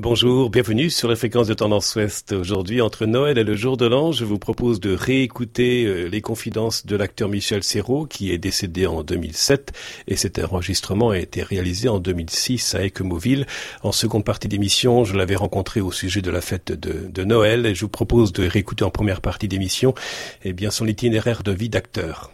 [0.00, 2.30] Bonjour, bienvenue sur la fréquence de Tendance Ouest.
[2.30, 6.20] Aujourd'hui, entre Noël et le jour de l'an, je vous propose de réécouter euh, les
[6.20, 9.72] confidences de l'acteur Michel Serrault, qui est décédé en 2007,
[10.06, 13.44] et cet enregistrement a été réalisé en 2006 à Equemoville.
[13.82, 17.74] En seconde partie d'émission, je l'avais rencontré au sujet de la fête de, Noël, et
[17.74, 19.96] je vous propose de réécouter en première partie d'émission,
[20.44, 22.30] eh bien, son itinéraire de vie d'acteur.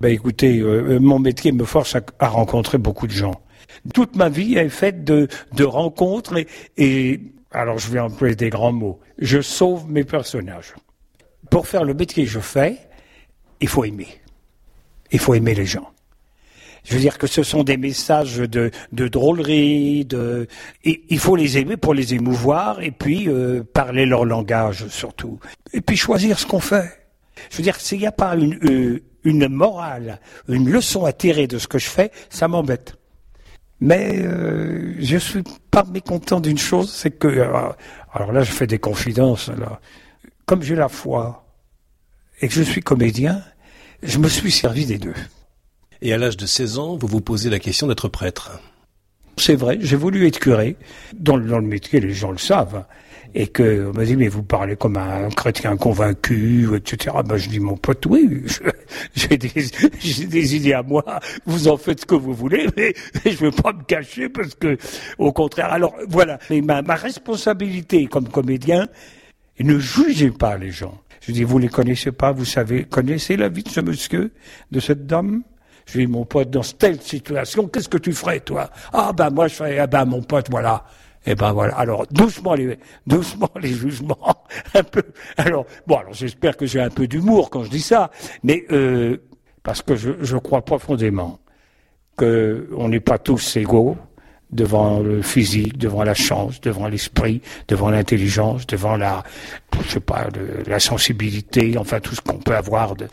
[0.00, 3.43] Ben écoutez, euh, mon métier me force à rencontrer beaucoup de gens.
[3.92, 5.28] Toute ma vie est faite de,
[5.64, 6.34] rencontres
[6.76, 7.20] et,
[7.50, 10.74] alors je vais employer des grands mots, je sauve mes personnages.
[11.50, 12.78] Pour faire le métier que je fais,
[13.60, 14.08] il faut aimer.
[15.12, 15.90] Il faut aimer les gens.
[16.84, 20.46] Je veux dire que ce sont des messages de, drôlerie, de,
[20.84, 25.40] il faut les aimer pour les émouvoir et puis euh, parler leur langage surtout.
[25.72, 26.90] Et puis choisir ce qu'on fait.
[27.50, 31.58] Je veux dire, s'il n'y a pas euh, une morale, une leçon à tirer de
[31.58, 32.96] ce que je fais, ça m'embête.
[33.80, 37.68] Mais euh, je suis pas mécontent d'une chose, c'est que euh,
[38.12, 39.80] alors là je fais des confidences là.
[40.46, 41.46] Comme j'ai la foi
[42.40, 43.42] et que je suis comédien,
[44.02, 45.14] je me suis servi des deux.
[46.02, 48.60] Et à l'âge de 16 ans, vous vous posez la question d'être prêtre.
[49.38, 50.76] C'est vrai, j'ai voulu être curé.
[51.14, 52.84] Dans, dans, le métier, les gens le savent
[53.34, 57.16] et que on m'a dit mais vous parlez comme un chrétien convaincu, etc.
[57.26, 58.44] Ben je dis mon pote oui,
[59.14, 59.48] j'ai des,
[60.26, 61.04] des, idées à moi,
[61.44, 64.76] vous en faites ce que vous voulez, mais, je veux pas me cacher parce que
[65.18, 65.72] au contraire.
[65.72, 68.86] Alors voilà, ma, ma responsabilité comme comédien,
[69.58, 71.00] ne jugez pas les gens.
[71.20, 74.32] Je dis vous les connaissez pas, vous savez, connaissez la vie de ce monsieur,
[74.70, 75.42] de cette dame?
[75.86, 78.70] Je dis mon pote dans telle situation, qu'est-ce que tu ferais toi?
[78.92, 80.84] Ah ben moi je ferais, ah ben mon pote voilà.
[81.26, 81.76] Eh ben voilà.
[81.76, 84.44] Alors doucement les doucement les jugements,
[84.74, 85.02] un peu.
[85.36, 88.10] Alors bon, alors j'espère que j'ai un peu d'humour quand je dis ça,
[88.42, 89.18] mais euh,
[89.62, 91.38] parce que je, je crois profondément
[92.16, 93.96] que on n'est pas tous égaux
[94.52, 99.24] devant le physique, devant la chance, devant l'esprit, devant l'intelligence, devant la,
[99.82, 100.28] je sais pas,
[100.66, 103.08] la sensibilité, enfin tout ce qu'on peut avoir de,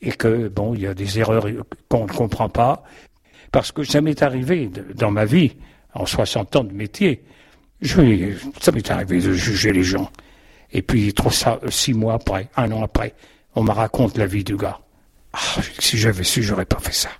[0.00, 1.46] et que bon, il y a des erreurs
[1.88, 2.84] qu'on ne comprend pas,
[3.50, 5.56] parce que ça m'est arrivé dans ma vie
[5.94, 7.22] en 60 ans de métier.
[7.82, 10.10] Je, ça m'est arrivé de juger les gens.
[10.70, 13.14] Et puis, trop ça, six mois après, un an après,
[13.54, 14.80] on me raconte la vie du gars.
[15.32, 15.38] Ah,
[15.78, 17.10] si j'avais su, j'aurais pas fait ça.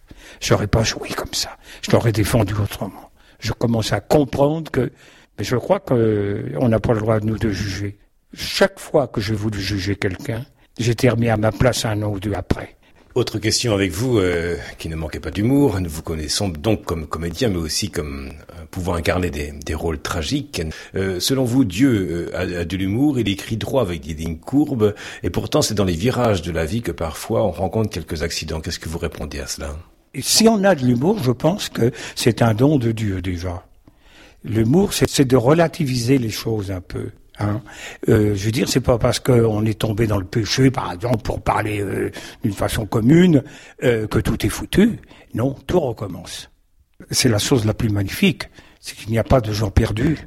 [0.40, 1.56] J'aurais pas joué comme ça.
[1.82, 3.10] Je l'aurais défendu autrement.
[3.40, 4.92] Je commence à comprendre que,
[5.38, 7.98] mais je crois qu'on n'a pas le droit, nous, de juger.
[8.32, 10.46] Chaque fois que je voulais juger quelqu'un,
[10.78, 12.76] j'étais remis à ma place un an ou deux après.
[13.14, 15.78] Autre question avec vous, euh, qui ne manquait pas d'humour.
[15.78, 20.00] Nous vous connaissons donc comme comédien, mais aussi comme euh, pouvant incarner des, des rôles
[20.00, 20.62] tragiques.
[20.94, 24.94] Euh, selon vous, Dieu a, a, de l'humour, il écrit droit avec des lignes courbes,
[25.22, 28.60] et pourtant c'est dans les virages de la vie que parfois on rencontre quelques accidents.
[28.60, 29.76] Qu'est-ce que vous répondez à cela?
[30.18, 33.66] Si on a de l'humour, je pense que c'est un don de Dieu déjà.
[34.42, 37.10] L'humour, c'est de relativiser les choses un peu.
[37.38, 37.62] Hein.
[38.08, 41.22] Euh, je veux dire, c'est pas parce qu'on est tombé dans le péché, par exemple,
[41.22, 42.10] pour parler euh,
[42.42, 43.42] d'une façon commune,
[43.82, 45.00] euh, que tout est foutu.
[45.34, 46.50] Non, tout recommence.
[47.10, 48.44] C'est la chose la plus magnifique,
[48.80, 50.18] c'est qu'il n'y a pas de gens perdus.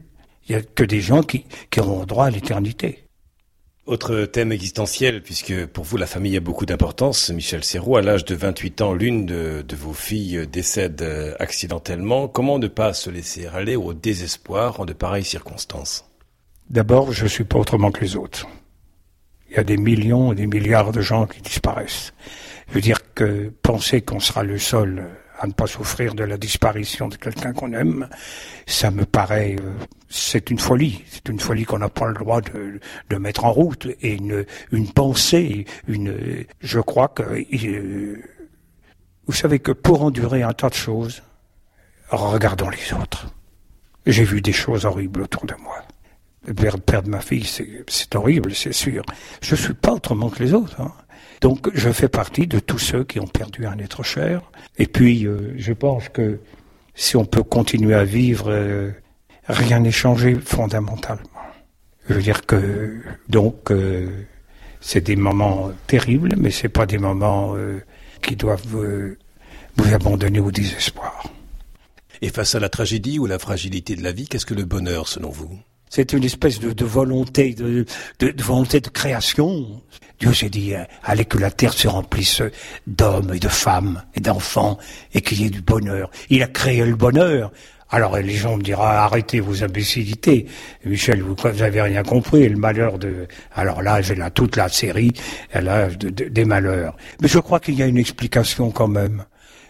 [0.47, 1.45] Il n'y a que des gens qui,
[1.77, 3.01] auront droit à l'éternité.
[3.85, 8.25] Autre thème existentiel, puisque pour vous la famille a beaucoup d'importance, Michel Serrault, à l'âge
[8.25, 11.05] de 28 ans, l'une de, vos filles décède
[11.39, 12.27] accidentellement.
[12.27, 16.05] Comment ne pas se laisser aller au désespoir en de pareilles circonstances?
[16.69, 18.47] D'abord, je suis pas autrement que les autres.
[19.49, 22.13] Il y a des millions et des milliards de gens qui disparaissent.
[22.69, 25.07] Je veux dire que penser qu'on sera le seul
[25.39, 28.09] à ne pas souffrir de la disparition de quelqu'un qu'on aime,
[28.65, 29.73] ça me paraît, euh,
[30.09, 31.03] c'est une folie.
[31.11, 33.87] C'est une folie qu'on n'a pas le droit de, de, mettre en route.
[34.01, 38.17] Et une, une pensée, une, je crois que, euh,
[39.27, 41.21] vous savez que pour endurer un tas de choses,
[42.09, 43.27] regardons les autres.
[44.05, 45.83] J'ai vu des choses horribles autour de moi
[46.53, 47.45] perdre ma fille,
[47.87, 49.03] c'est horrible, c'est sûr.
[49.41, 50.79] Je suis pas autrement que les autres.
[50.79, 50.93] Hein.
[51.41, 54.41] Donc je fais partie de tous ceux qui ont perdu un être cher.
[54.77, 56.39] Et puis euh, je pense que
[56.93, 58.91] si on peut continuer à vivre, euh,
[59.47, 61.29] rien n'est changé fondamentalement.
[62.07, 64.09] Je veux dire que donc euh,
[64.79, 67.55] c'est des moments terribles, mais c'est pas des moments
[68.21, 71.27] qui doivent vous abandonner au désespoir.
[72.21, 75.07] Et face à la tragédie ou la fragilité de la vie, qu'est-ce que le bonheur
[75.07, 75.59] selon vous?
[75.95, 77.85] C'est une espèce de, volonté, de,
[78.43, 79.81] volonté de création.
[80.19, 82.41] Dieu s'est dit, euh, allez que la terre se remplisse
[82.85, 84.77] d'hommes et de femmes et d'enfants
[85.13, 86.11] et qu'il y ait du bonheur.
[86.29, 87.49] Il a créé le bonheur.
[87.89, 90.47] Alors les gens me diront, arrêtez vos imbécilités.
[90.83, 92.49] Michel, vous, vous avez rien compris.
[92.49, 93.25] Le malheur de...
[93.53, 95.13] Alors là, j'ai là toute la série,
[95.53, 96.97] des malheurs.
[97.21, 99.23] Mais je crois qu'il y a une explication quand même.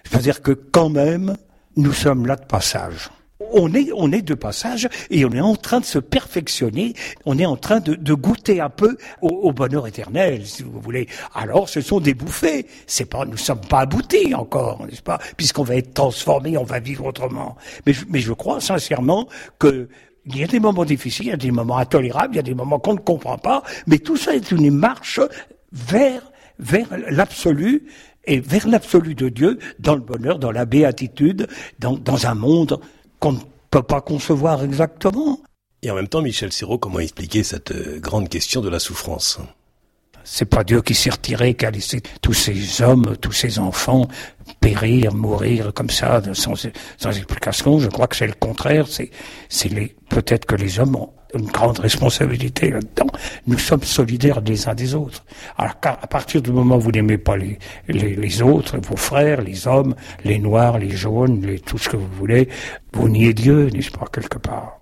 [0.10, 1.38] C'est-à-dire que quand même,
[1.78, 3.12] nous sommes là de passage.
[3.40, 6.94] On est, on est de passage et on est en train de se perfectionner,
[7.26, 11.08] on est en train de, de goûter un peu au, bonheur éternel, si vous voulez.
[11.34, 12.66] Alors, ce sont des bouffées.
[12.88, 15.20] C'est pas, nous sommes pas aboutis encore, n'est-ce pas?
[15.38, 17.56] Puisqu'on va être transformé, on va vivre autrement.
[17.86, 19.28] Mais, mais je crois sincèrement
[19.60, 19.90] que
[20.28, 22.44] il y a des moments difficiles, il y a des moments intolérables, il y a
[22.44, 25.20] des moments qu'on ne comprend pas, mais tout ça est une marche
[25.72, 27.86] vers vers l'absolu
[28.26, 31.48] et vers l'absolu de Dieu, dans le bonheur, dans la béatitude,
[31.78, 32.80] dans, dans un monde
[33.20, 33.40] qu'on ne
[33.72, 35.40] peut pas concevoir exactement.
[35.82, 39.40] Et en même temps, Michel Serrault, comment expliquer cette euh, grande question de la souffrance?
[40.26, 44.08] C'est pas Dieu qui s'est retiré, qui a laissé tous ces hommes, tous ces enfants
[44.60, 46.54] périr, mourir comme ça, sans,
[46.98, 47.80] sans explication.
[47.80, 48.88] Je crois que c'est le contraire.
[48.88, 49.12] C'est,
[50.10, 53.08] peut-être que les hommes ont une grande responsabilité là-dedans.
[53.46, 55.24] Nous sommes solidaires les uns des autres.
[55.58, 59.42] Alors à partir du moment où vous n'aimez pas les, les, les, autres, vos frères,
[59.42, 62.50] les hommes, les noirs, les jaunes, les, tout ce que vous voulez,
[62.94, 64.80] vous niez Dieu, n'est-ce pas, quelque part?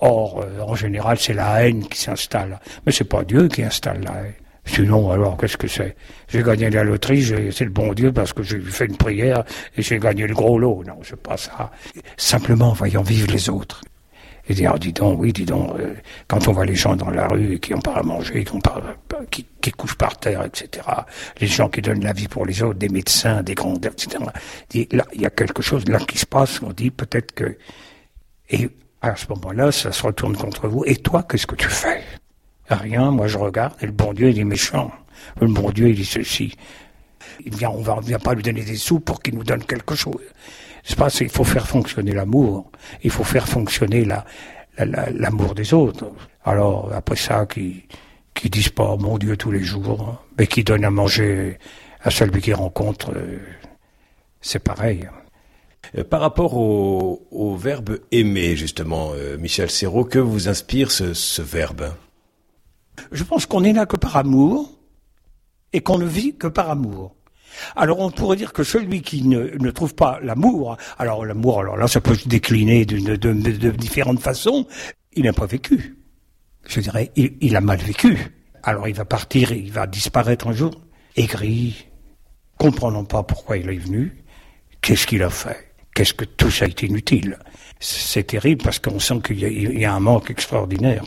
[0.00, 2.58] Or, euh, en général, c'est la haine qui s'installe.
[2.86, 4.34] Mais c'est pas Dieu qui installe la haine.
[4.64, 5.96] Sinon, alors, qu'est-ce que c'est?
[6.28, 9.42] J'ai gagné la loterie, c'est le bon Dieu parce que j'ai fait une prière
[9.76, 10.84] et j'ai gagné le gros lot.
[10.86, 11.70] Non, c'est pas ça.
[12.16, 13.80] Simplement, voyons vivre les autres.
[14.48, 15.94] Et dire, dis donc, oui, dis donc, euh,
[16.26, 18.60] quand on voit les gens dans la rue qui ont pas à manger, qui, ont
[19.76, 20.86] couchent par terre, etc.,
[21.40, 24.24] les gens qui donnent la vie pour les autres, des médecins, des grands, etc.,
[24.74, 27.56] il y a quelque chose là qui se passe, on dit peut-être que...
[28.48, 28.68] Et
[29.02, 30.84] à ce moment-là, ça se retourne contre vous.
[30.84, 32.02] Et toi, qu'est-ce que tu fais?
[32.70, 34.92] Rien, moi je regarde, et le bon Dieu, il est méchant.
[35.40, 36.56] Le bon Dieu, il dit ceci.
[37.44, 39.94] Il vient, on ne vient pas lui donner des sous pour qu'il nous donne quelque
[39.94, 40.20] chose.
[40.84, 42.70] C'est pas, il faut faire fonctionner l'amour.
[43.02, 44.24] Il faut faire fonctionner la,
[44.78, 46.06] l'amour des autres.
[46.44, 47.84] Alors, après ça, qui,
[48.34, 51.58] qui disent pas mon Dieu tous les jours, mais qui donnent à manger
[52.02, 53.38] à celui qui rencontre, euh,
[54.40, 55.08] c'est pareil.
[55.98, 61.92] Euh, par rapport au, verbe aimer, justement, euh, Michel Serrault, que vous inspire ce verbe?
[63.12, 64.78] Je pense qu'on est là que par amour
[65.72, 67.14] et qu'on ne vit que par amour.
[67.76, 71.88] Alors on pourrait dire que celui qui ne, trouve pas l'amour, alors l'amour, alors là
[71.88, 74.66] ça peut se décliner de, différentes façons,
[75.12, 75.96] il n'a pas vécu.
[76.66, 78.18] Je dirais, il, a mal vécu.
[78.62, 80.72] Alors il va partir, il va disparaître un jour,
[81.16, 81.86] aigri,
[82.58, 84.24] comprenant pas pourquoi il est venu,
[84.80, 87.38] qu'est-ce qu'il a fait, qu'est-ce que tout ça est inutile?
[87.80, 91.04] C'est terrible parce qu'on sent qu'il y, a un manque extraordinaire.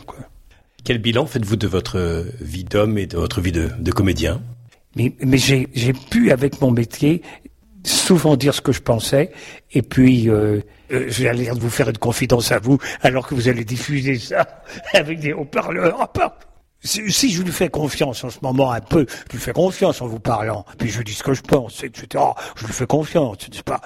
[0.84, 4.42] Quel bilan faites-vous de votre vie d'homme et de votre vie de, comédien?
[4.96, 5.66] Mais, mais j'ai
[6.10, 7.22] pu, avec mon métier,
[7.84, 9.32] souvent dire ce que je pensais,
[9.72, 10.60] et puis euh,
[10.92, 14.18] euh, j'ai l'air de vous faire une confidence à vous, alors que vous allez diffuser
[14.18, 16.06] ça avec des haut-parleurs.
[16.84, 20.06] Si, je lui fais confiance en ce moment un peu, je lui fais confiance en
[20.06, 22.22] vous parlant, puis je dis ce que je pense, etc.
[22.56, 23.80] Je lui fais confiance, n'est-ce pas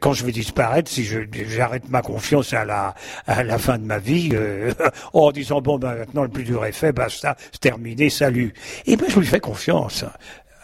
[0.00, 2.94] Quand je vais disparaître, si j'arrête ma confiance à la
[3.26, 4.72] à la fin de ma vie, euh,
[5.12, 8.54] en disant bon ben maintenant le plus dur est fait, basta, c'est terminé, salut.
[8.86, 10.04] Et eh ben je lui fais confiance.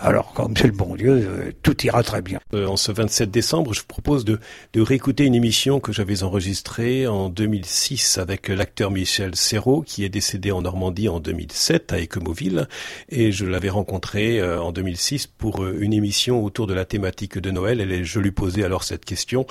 [0.03, 2.41] Alors, comme c'est le bon Dieu, euh, tout ira très bien.
[2.55, 4.41] Euh, en ce 27 décembre, je vous propose de,
[4.73, 10.09] de réécouter une émission que j'avais enregistrée en 2006 avec l'acteur Michel Serrault, qui est
[10.09, 12.67] décédé en Normandie en 2007 à Équemoville.
[13.11, 17.51] Et je l'avais rencontré euh, en 2006 pour une émission autour de la thématique de
[17.51, 17.83] Noël.
[17.83, 19.47] Et je lui posais alors cette question.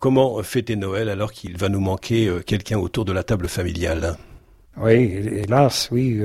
[0.00, 4.16] Comment fêter Noël alors qu'il va nous manquer quelqu'un autour de la table familiale?
[4.76, 6.20] Oui, hélas, oui.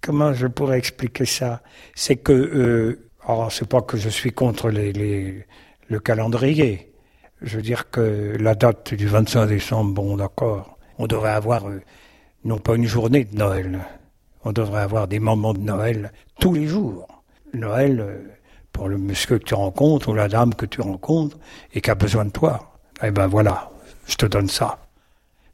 [0.00, 1.60] Comment je pourrais expliquer ça?
[1.96, 2.96] C'est que
[3.28, 6.94] alors, c'est pas que je suis contre le calendrier.
[7.42, 11.82] Je veux dire que la date du 25 décembre, bon, d'accord, on devrait avoir euh,
[12.44, 13.80] non pas une journée de Noël,
[14.44, 17.06] on devrait avoir des moments de Noël tous les jours.
[17.52, 18.18] Noël euh,
[18.72, 21.36] pour le monsieur que tu rencontres ou la dame que tu rencontres
[21.74, 22.78] et qui a besoin de toi.
[23.02, 23.70] Eh ben voilà,
[24.06, 24.78] je te donne ça.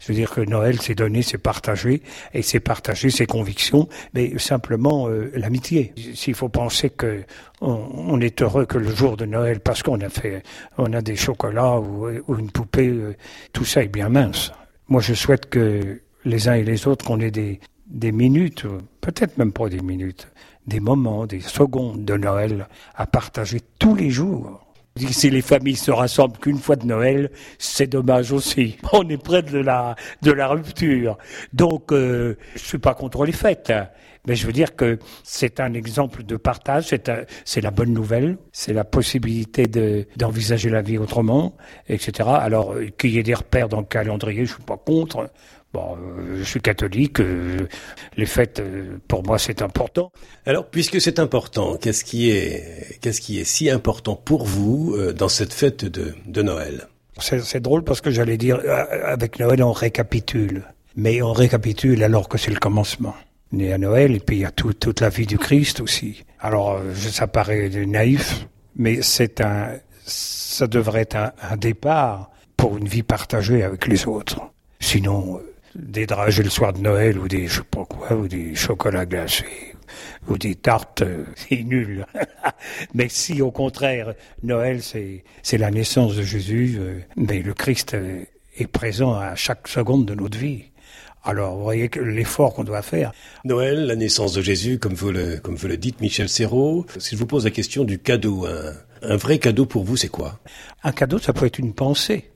[0.05, 2.03] Je veux dire que Noël, c'est donner, c'est partager,
[2.35, 5.95] et c'est partager ses convictions, mais simplement euh, l'amitié.
[6.15, 7.23] S'il faut penser que
[7.63, 10.43] on, est heureux que le jour de Noël parce qu'on a fait,
[10.77, 13.17] on a des chocolats ou, une poupée, euh,
[13.55, 14.53] tout ça est bien mince.
[14.89, 18.67] Moi, je souhaite que les uns et les autres, qu'on ait des, des minutes,
[19.01, 20.29] peut-être même pas des minutes,
[20.67, 24.64] des moments, des secondes de Noël à partager tous les jours
[24.97, 28.77] si les familles se rassemblent qu'une fois de Noël, c'est dommage aussi.
[28.93, 31.19] On est près de la de la rupture.
[31.53, 33.73] Donc, euh, je suis pas contre les fêtes,
[34.27, 36.95] mais je veux dire que c'est un exemple de partage.
[37.45, 38.39] C'est la bonne nouvelle.
[38.53, 41.57] C'est la possibilité de d'envisager la vie autrement,
[41.89, 42.29] etc.
[42.33, 45.29] Alors qu'il y ait des repères dans le calendrier, je suis pas contre.
[45.75, 47.67] Bon, euh, je suis catholique, euh,
[48.17, 50.13] les fêtes, euh, pour moi, c'est important.
[50.47, 55.29] Alors, puisque c'est important, qu'est-ce qui est, qu'est-ce qui est si important pour vous dans
[55.29, 56.87] cette fête de, de Noël?
[57.19, 58.61] C'est drôle parce que j'allais dire,
[59.05, 60.63] avec Noël, on récapitule.
[60.95, 63.17] Mais on récapitule alors que c'est le commencement.
[63.51, 66.25] Né à Noël, et puis il y a toute la vie du Christ aussi.
[66.39, 73.03] Alors, ça paraît naïf, mais c'est un, ça devrait être un, départ pour une vie
[73.03, 74.41] partagée avec les autres.
[74.81, 75.41] Sinon,
[75.75, 79.07] des dragées le soir de Noël ou des, je sais pas quoi, ou des chocolats
[79.07, 79.75] glacés
[80.29, 82.07] ou des tartes, euh, c'est nul.
[82.95, 87.97] mais si au contraire, Noël, c'est, c'est la naissance de Jésus, euh, mais le Christ
[88.57, 90.65] est présent à chaque seconde de notre vie.
[91.27, 93.13] Alors, vous voyez l'effort qu'on doit faire.
[93.45, 96.85] Noël, la naissance de Jésus, comme vous le, comme vous le dites, Michel Serrault.
[96.99, 100.09] Si je vous pose la question du cadeau, un, un vrai cadeau pour vous, c'est
[100.09, 100.39] quoi?
[100.83, 102.31] Un cadeau, ça peut être une pensée.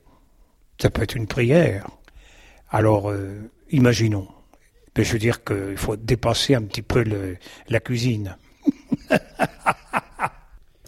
[0.81, 1.87] Ça peut être une prière.
[2.71, 4.27] Alors, euh, imaginons.
[4.97, 7.37] Mais je veux dire qu'il faut dépasser un petit peu le,
[7.69, 8.35] la cuisine.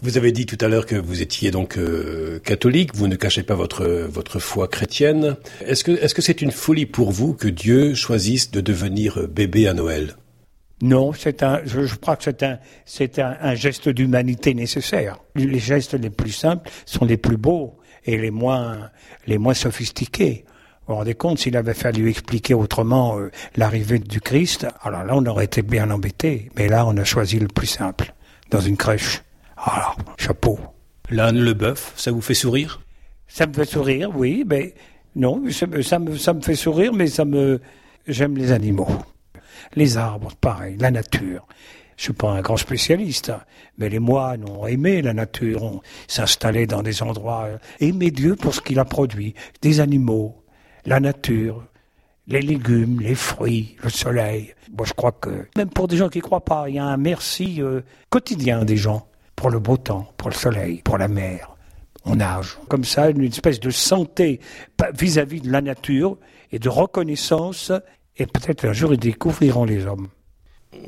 [0.02, 3.44] Vous avez dit tout à l'heure que vous étiez donc euh, catholique, vous ne cachez
[3.44, 5.36] pas votre votre foi chrétienne.
[5.64, 9.68] Est-ce que est-ce que c'est une folie pour vous que Dieu choisisse de devenir bébé
[9.68, 10.16] à Noël?
[10.82, 15.20] Non, c'est un je, crois que c'est un c'est un, un geste d'humanité nécessaire.
[15.36, 18.90] Les gestes les plus simples sont les plus beaux et les moins
[19.28, 20.44] les moins sophistiqués.
[20.92, 25.14] Vous vous rendez compte, s'il avait fallu expliquer autrement euh, l'arrivée du Christ, alors là
[25.16, 26.50] on aurait été bien embêté.
[26.54, 28.12] Mais là on a choisi le plus simple,
[28.50, 29.22] dans une crèche.
[29.56, 30.58] Alors, chapeau.
[31.08, 32.82] L'âne, le bœuf, ça vous fait sourire?
[33.26, 34.74] Ça me fait sourire, oui, mais
[35.16, 35.80] non, ça, me,
[36.18, 37.58] ça me fait sourire, mais ça me...
[38.06, 38.90] J'aime les animaux.
[39.74, 41.46] Les arbres, pareil, la nature.
[41.96, 43.40] Je suis pas un grand spécialiste, hein,
[43.78, 48.36] mais les moines ont aimé la nature, ont s'installé dans des endroits, euh, aimer Dieu
[48.36, 49.32] pour ce qu'il a produit,
[49.62, 50.41] des animaux,
[50.86, 51.64] la nature,
[52.26, 54.54] les légumes, les fruits, le soleil.
[54.76, 56.96] Moi, je crois que même pour des gens qui croient pas, il y a un
[56.96, 61.56] merci euh, quotidien des gens pour le beau temps, pour le soleil, pour la mer.
[62.04, 62.58] On nage.
[62.68, 64.40] Comme ça, une espèce de santé
[64.94, 66.16] vis-à-vis de la nature
[66.50, 67.70] et de reconnaissance.
[68.16, 70.08] Et peut-être un jour, ils découvriront les hommes.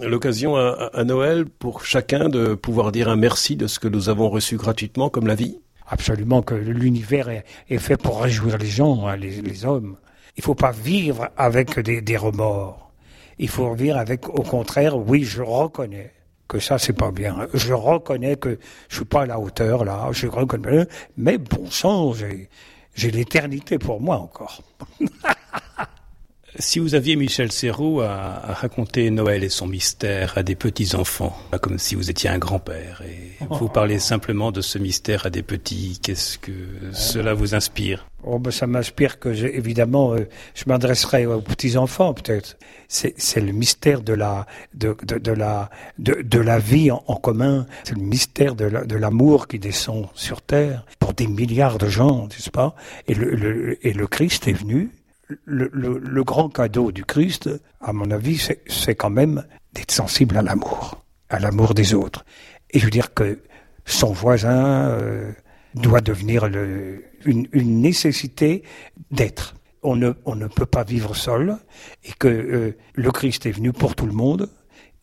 [0.00, 4.28] L'occasion à, Noël pour chacun de pouvoir dire un merci de ce que nous avons
[4.28, 9.16] reçu gratuitement comme la vie Absolument, que l'univers est, fait pour réjouir les gens, hein,
[9.16, 9.96] les, hommes.
[10.36, 12.90] Il faut pas vivre avec des, des remords.
[13.38, 16.12] Il faut vivre avec, au contraire, oui, je reconnais
[16.48, 17.48] que ça c'est pas bien.
[17.54, 20.86] Je reconnais que je suis pas à la hauteur là, je reconnais,
[21.16, 24.62] mais bon sang, j'ai l'éternité pour moi encore.
[26.58, 31.78] Si vous aviez Michel Serrault à, raconter Noël et son mystère à des petits-enfants, comme
[31.78, 35.98] si vous étiez un grand-père, et vous parlez simplement de ce mystère à des petits,
[36.00, 36.52] qu'est-ce que
[36.92, 38.06] cela vous inspire?
[38.22, 42.56] Oh ben ça m'inspire que évidemment euh, je m'adresserai aux petits enfants peut-être.
[42.88, 45.68] C'est le mystère de la de, de, de la
[45.98, 47.66] de, de, la vie en, commun.
[47.82, 52.50] C'est le mystère de l'amour qui descend sur terre pour des milliards de gens, n'est-ce
[52.50, 52.74] pas?
[53.08, 54.90] Et le, le, et le Christ est venu
[55.44, 57.50] le, grand cadeau du Christ,
[57.80, 62.24] à mon avis, c'est quand même d'être sensible à l'amour, à l'amour des autres.
[62.70, 63.40] Et je veux dire que
[63.84, 65.32] son voisin euh,
[65.74, 67.48] doit devenir le, une,
[67.80, 68.62] nécessité
[69.10, 69.54] d'être.
[69.82, 71.56] On ne, on ne peut pas vivre seul
[72.04, 74.50] et que euh, le Christ est venu pour tout le monde.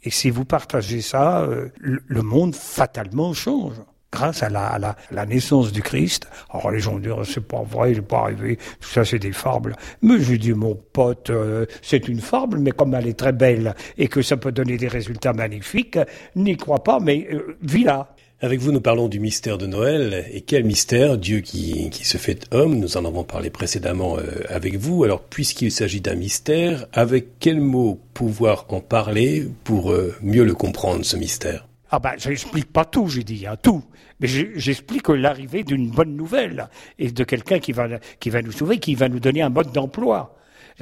[0.03, 3.75] Et si vous partagez ça, euh, le monde fatalement change
[4.11, 6.27] grâce à la, à la, la, naissance du Christ.
[6.49, 9.75] Alors les gens diront c'est pas vrai, n'est pas arrivé, tout ça c'est des fables.
[10.01, 13.73] Mais je dis mon pote, euh, c'est une fable, mais comme elle est très belle
[13.97, 15.97] et que ça peut donner des résultats magnifiques,
[16.35, 18.13] n'y crois pas, mais euh, vis-la.
[18.43, 20.25] Avec vous, nous parlons du mystère de Noël.
[20.31, 22.79] Et quel mystère Dieu qui, qui se fait homme.
[22.79, 25.03] Nous en avons parlé précédemment euh, avec vous.
[25.03, 31.05] Alors, puisqu'il s'agit d'un mystère, avec quel mot pouvoir en parler pour mieux le comprendre,
[31.05, 31.67] ce mystère?
[31.91, 33.83] Ah ben, j'explique pas tout, j'ai dit, hein, tout.
[34.21, 37.87] Mais j'explique l'arrivée d'une bonne nouvelle et de quelqu'un qui va,
[38.19, 40.37] qui va nous sauver, qui va nous donner un mode d'emploi.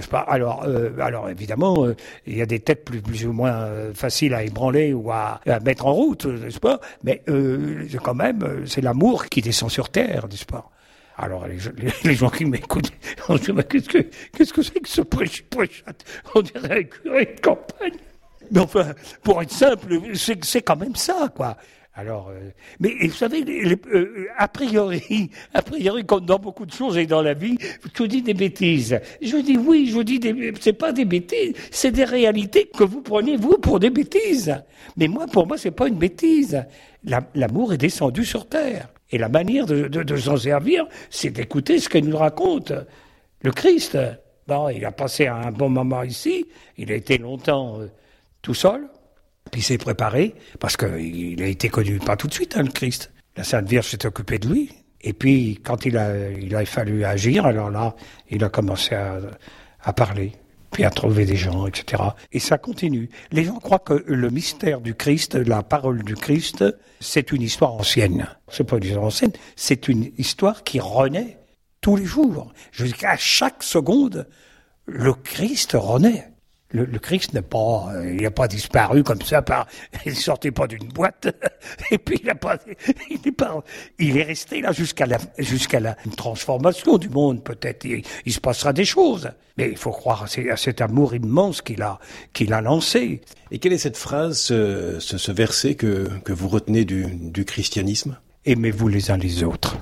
[0.07, 0.19] Pas?
[0.19, 4.33] Alors, euh, alors évidemment, euh, il y a des têtes plus, ou moins euh, faciles
[4.33, 6.79] à ébranler ou à, mettre en route, n'est-ce pas?
[7.03, 7.21] Mais
[8.01, 10.69] quand même, c'est l'amour qui descend sur terre, n'est-ce pas?
[11.17, 12.93] Alors les, gens qui m'écoutent,
[13.29, 13.97] on se dit qu'est-ce que
[14.37, 15.43] qu'est-ce que c'est que ce prêche
[16.33, 17.97] On dirait un curé de campagne?
[18.51, 21.57] Mais enfin, pour être simple, c'est quand même ça, quoi.
[21.99, 23.43] Alors, euh, mais vous savez,
[23.93, 27.57] euh, a priori, a priori, comme dans beaucoup de choses et dans la vie,
[27.93, 28.97] je dis des bêtises.
[29.21, 33.01] Je dis oui, je dis des, c'est pas des bêtises, c'est des réalités que vous
[33.01, 34.55] prenez vous pour des bêtises.
[34.95, 36.63] Mais moi, pour moi, c'est pas une bêtise.
[37.35, 42.05] L'amour est descendu sur terre, et la manière de, s'en servir, c'est d'écouter ce qu'il
[42.05, 42.71] nous raconte.
[43.41, 43.97] Le Christ,
[44.47, 46.45] bon, il a passé un bon moment ici,
[46.77, 47.81] il a été longtemps.
[47.81, 47.87] Euh,
[48.41, 48.89] tout seul,
[49.51, 52.71] puis il s'est préparé, parce qu'il a été connu pas tout de suite, hein, le
[52.71, 53.11] Christ.
[53.35, 54.69] La Sainte Vierge s'est occupée de lui,
[55.01, 57.95] Et puis, quand il a, il a fallu agir, alors là,
[58.29, 59.19] il a commencé à,
[59.81, 60.33] à parler,
[60.71, 62.03] puis à trouver des gens, etc.
[62.31, 63.09] Et ça continue.
[63.31, 66.65] Les gens croient que le mystère du Christ, la parole du Christ,
[66.99, 68.27] c'est une histoire ancienne.
[68.49, 71.37] C'est pas une histoire ancienne, c'est une histoire qui renaît
[71.81, 72.51] tous les jours.
[72.71, 74.27] Jusqu'à chaque seconde,
[74.85, 76.27] le Christ renaît.
[76.71, 79.67] Le, le Christ n'est pas, euh, il n'a pas disparu comme ça par,
[80.05, 81.27] il sortait pas d'une boîte,
[81.91, 82.57] et puis il n'a pas,
[83.09, 83.63] il n'est pas,
[83.97, 87.43] il est resté là jusqu'à la, jusqu'à la transformation du monde.
[87.43, 91.63] Peut-être il, il, se passera des choses, mais il faut croire à, cet amour immense
[91.63, 91.99] qu'il a,
[92.33, 93.21] qu'il a lancé.
[93.49, 97.45] Et quelle est cette phrase, ce, ce, ce verset que, que vous retenez du, du
[97.45, 98.19] christianisme?
[98.45, 99.77] Aimez-vous les uns les autres.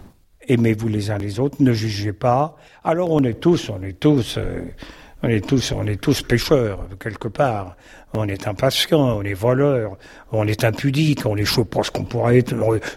[0.48, 1.58] Aimez-vous les uns les autres.
[1.60, 2.56] Ne jugez pas.
[2.84, 4.38] Alors on est tous, on est tous.
[4.38, 4.62] Euh,
[5.24, 7.75] on est tous, on est tous quelque part.
[8.13, 9.97] On est impatient, on est voleur,
[10.31, 12.55] on est impudique, on est chaud pour ce qu'on pourrait être.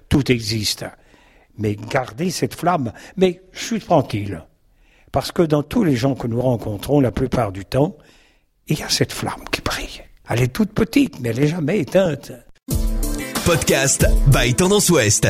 [0.08, 0.84] Tout existe.
[1.58, 2.92] Mais gardez cette flamme.
[3.16, 4.42] Mais je suis tranquille.
[5.12, 7.96] Parce que dans tous les gens que nous rencontrons, la plupart du temps,
[8.68, 10.02] il y a cette flamme qui brille.
[10.28, 12.32] Elle est toute petite, mais elle n'est jamais éteinte.
[13.44, 15.26] Podcast by Tendance Ouest.